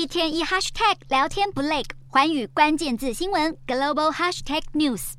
[0.00, 5.12] 一天一 hashtag 聊天不累，环宇关键字新闻 global hashtag news。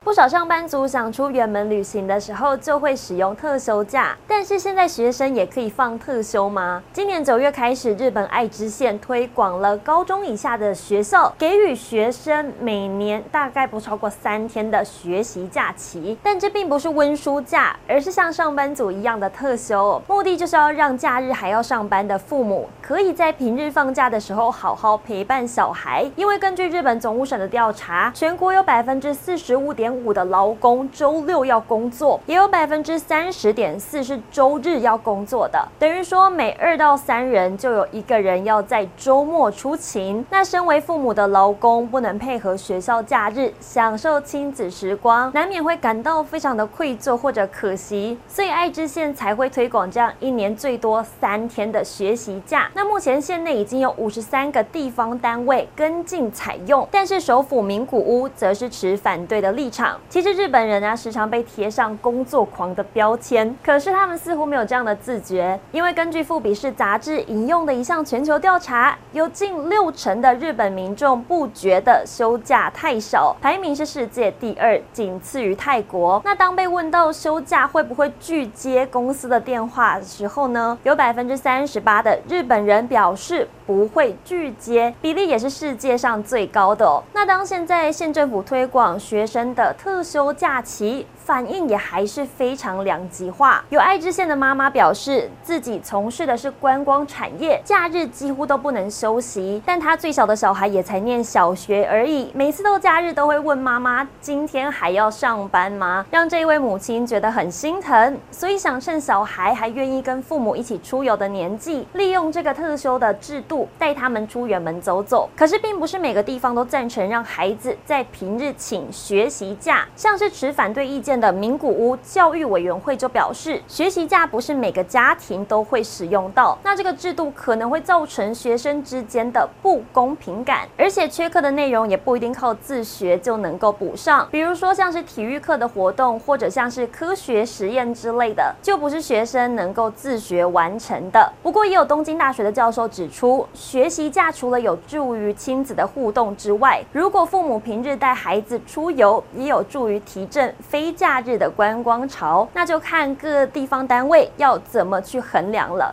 [0.00, 4.16] 不少上班族想出远门旅行的时候，就会使用特休假。
[4.34, 6.82] 但是现在学生也可以放特休吗？
[6.90, 16.16] 今年九月开始，日本爱知县推广了高中以下的学校给予学生每年大概不超过三天的学习假期。
[16.22, 20.00] 但这并不是温书假，而是像上班族一样的特休。
[20.08, 26.10] 目的就是要让假日还要上班的父母，可以在平日放假的时候好好陪伴小孩。
[26.16, 40.24] 因为根据日本总务省的调查，全国有百分之四十五点五的劳工周六要工作，也有百分之三十点四是周日要工作的，等于说每二到三人就有一个人要在周末出勤。
[40.30, 52.70] 那身为父母的劳工不能配合学校假日享受亲子时光，难免会感到非常的愧疚或者可惜，所以爱知县才会推广这样一年最多三天的学习假。
[52.74, 59.98] 那目前县内已经有五十三个地方单位跟进采用，但是首府名古屋则是持反对的立场。
[60.08, 65.58] 其实日本人啊，时常被贴上工作狂的标签，可是他们似乎没有这样的自觉。
[65.70, 76.20] 因为根据富比士杂志引用的一项全球调查，有近六成的日本民众不觉得休假太少，排名是世界第二，仅次于泰国。
[76.24, 87.02] 那当被问到休假会不会拒接公司的电话的时候呢，有百分之三十八的日本人表示不会拒接，比例也是世界上最高的。
[87.12, 93.64] 那当现在县政府推广学生的特休假期，反应也还是非常两极化。
[93.70, 99.62] 有爱知县的妈妈表示，自己从事的是观光产业，假日几乎都不能休息。
[99.64, 115.30] 但她最小的小孩也才念小学而已，每次到假日都会问妈妈：“今天还要上班吗？”让这位母亲觉得很心疼，所以想趁小孩还愿意跟父母一起出游的年纪，利用这个特休的制度带他们出远门走走。
[115.36, 141.30] 可是，并不是每个地方都赞成让孩子在平日请学习假，像是持反对意见的名古屋教育委员会就表示，学习假不是每个家庭都会使用到，那这个制度可能会造成学生之间的不公平感，而且缺课的内容也不一定靠自学就能够补上，比如说像是体育课的活动，或者像是科学实验之类的，就不是学生能够自学完成的。
[141.42, 155.90] 不过，也有东京大学的教授指出，学习假除了有助于亲子的互动之外，如果父母平日带孩子出游，也有助于提振非假日的观光潮，那就看各地方单位要怎么去衡量了。